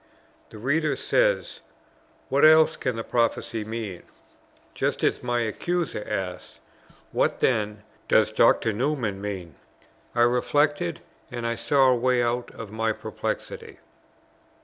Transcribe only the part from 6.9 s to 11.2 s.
"What, then, does Dr. Newman mean?"... I reflected,